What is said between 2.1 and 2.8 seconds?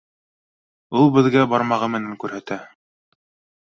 күрһәтә.